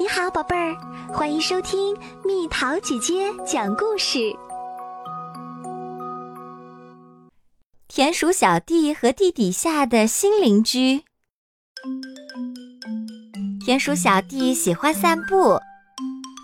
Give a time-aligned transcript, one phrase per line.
[0.00, 0.76] 你好，宝贝儿，
[1.12, 1.92] 欢迎收听
[2.24, 4.32] 蜜桃姐姐讲故事。
[7.88, 11.02] 田鼠小弟和地底下的新邻居。
[13.66, 15.58] 田鼠小弟喜欢散步，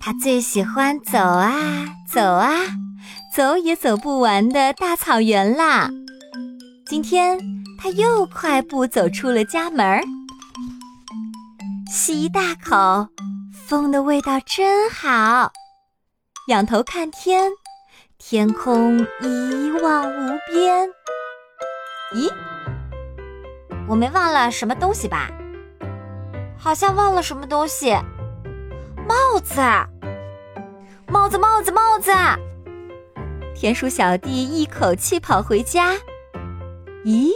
[0.00, 2.52] 他最喜欢走啊走啊，
[3.34, 5.90] 走也走不完的大草原啦。
[6.86, 7.36] 今天
[7.76, 10.04] 他又快步走出了家门儿，
[11.90, 13.08] 吸一大口。
[13.70, 15.52] 风的味道真好，
[16.48, 17.52] 仰头看天，
[18.18, 20.90] 天空一望无边。
[22.12, 22.28] 咦，
[23.86, 25.30] 我没忘了什么东西吧？
[26.58, 27.94] 好像忘了什么东西。
[29.06, 29.60] 帽子，
[31.06, 32.10] 帽子，帽子，帽子！
[33.54, 35.92] 田鼠小弟一口气跑回家。
[37.04, 37.30] 咦，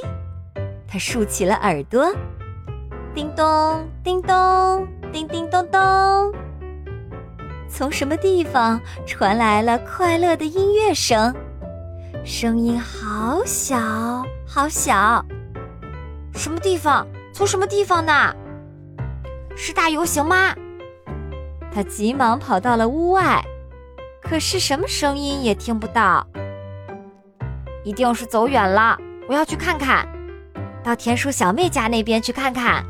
[0.88, 2.12] 他竖起了耳朵。
[3.14, 4.84] 叮咚，叮咚。
[5.14, 5.80] 叮叮咚咚，
[7.68, 11.32] 从什么地方传来了快乐的音乐声？
[12.24, 13.78] 声音好小，
[14.44, 15.24] 好小。
[16.34, 17.06] 什么地方？
[17.32, 18.34] 从什么地方呢？
[19.54, 20.52] 是大游行吗？
[21.72, 23.40] 他急忙跑到了屋外，
[24.20, 26.26] 可是什么声音也听不到。
[27.84, 30.08] 一定是走远了，我要去看看，
[30.82, 32.84] 到田鼠小妹家那边去看看。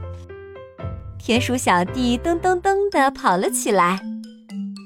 [1.27, 3.99] 田鼠小弟噔噔噔地跑了起来，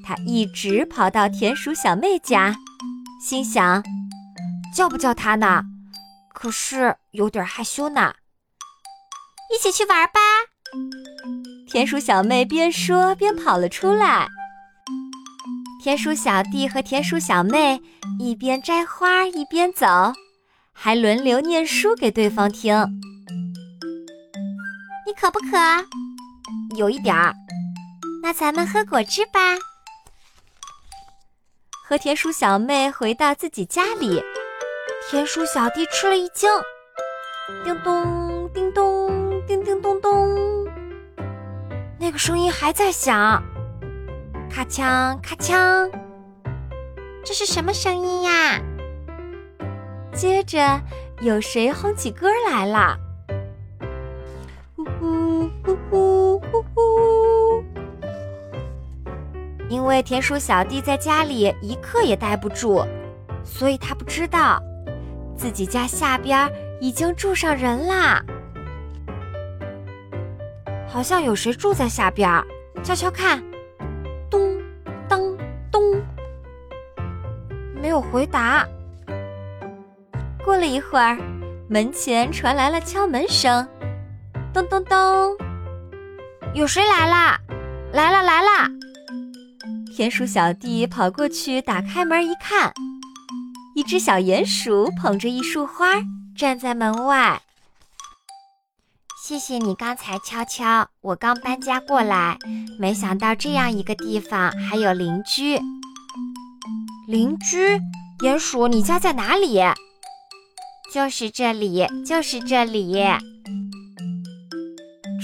[0.05, 2.55] 他一直跑到田鼠小妹家，
[3.21, 3.83] 心想：
[4.73, 5.65] 叫不叫她呢？
[6.33, 8.15] 可是有点害羞呢。
[9.53, 10.21] 一起去玩吧！
[11.67, 14.29] 田鼠小妹边说边跑了出来。
[15.83, 17.83] 田鼠小弟和田鼠小妹
[18.21, 20.13] 一边摘花一边走，
[20.73, 22.77] 还轮流念书给对方听。
[25.05, 25.49] 你渴不渴？
[26.77, 27.35] 有一点儿，
[28.23, 29.41] 那咱们喝果汁吧。
[31.87, 34.23] 和田鼠小妹回到自己家里，
[35.09, 36.51] 田鼠小弟吃了一惊，
[37.65, 40.67] 叮咚，叮咚，叮叮咚咚，
[41.99, 43.43] 那个声音还在响，
[44.51, 45.91] 咔锵，咔锵，
[47.25, 48.61] 这是什么声音呀？
[50.13, 50.81] 接着
[51.21, 52.99] 有谁哼起歌来了？
[59.69, 62.87] 因为田鼠小弟在家里一刻也待不住，
[63.45, 64.63] 所以他不知道
[65.37, 68.23] 自己家下边已经住上人啦。
[70.87, 72.43] 好像有谁住在下边，
[72.83, 73.43] 悄悄看，
[74.31, 74.41] 咚
[75.07, 75.21] 当
[75.71, 75.83] 咚，
[77.75, 78.67] 没有回答。
[80.43, 81.19] 过了一会儿，
[81.69, 83.69] 门前传来了敲门声，
[84.55, 85.37] 咚咚咚。
[86.55, 87.39] 有谁来啦？
[87.93, 88.78] 来了来了！
[89.99, 92.73] 田鼠小弟跑过去打开门一看，
[93.75, 95.87] 一只小鼹鼠捧着一束花
[96.37, 97.43] 站在门外。
[99.21, 102.39] 谢谢你刚才敲敲，我刚搬家过来，
[102.79, 105.59] 没想到这样一个地方还有邻居。
[107.09, 107.81] 邻居，
[108.21, 109.61] 鼹鼠，你家在哪里？
[110.95, 113.03] 就是这里，就是这里。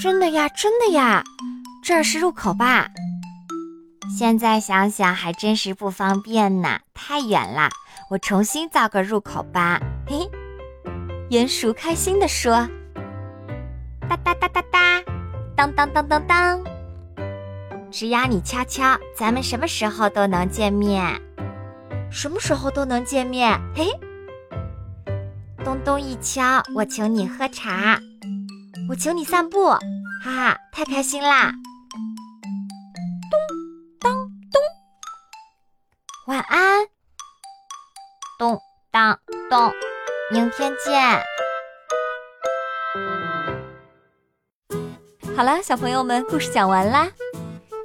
[0.03, 1.23] 真的呀，真的呀，
[1.81, 2.89] 这是入口吧？
[4.09, 7.69] 现在想想还真是不方便呢，太远了。
[8.09, 9.79] 我重新造个入口吧。
[10.07, 10.29] 嘿，
[11.29, 12.67] 鼹鼠开心地说
[14.07, 15.01] ：“哒哒哒哒哒，
[15.55, 16.63] 当当当当当，
[17.91, 21.19] 只要你敲敲，咱们什么时候都能见面。
[22.11, 23.59] 什么时候都能见面？
[23.75, 23.87] 嘿，
[25.63, 27.99] 咚咚一敲，我请你喝茶。”
[28.87, 29.79] 我请你散步，哈
[30.23, 31.51] 哈，太开心啦！
[40.31, 41.01] 明天见。
[45.35, 47.07] 好了，小朋友们，故事讲完啦。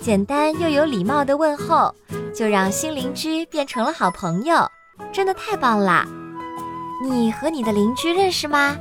[0.01, 1.95] 简单又有礼貌的问候，
[2.35, 4.67] 就让新邻居变成了好朋友，
[5.13, 6.07] 真的太棒啦！
[7.03, 8.77] 你和你的邻居认识吗？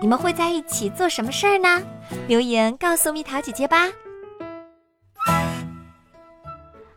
[0.00, 1.82] 你们会在一起做什么事儿呢？
[2.28, 3.88] 留言告诉蜜桃姐姐吧。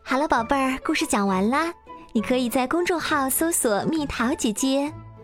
[0.04, 1.74] 好了，宝贝儿，故事讲完啦。
[2.12, 4.92] 你可以在公众号搜索“蜜桃姐姐”，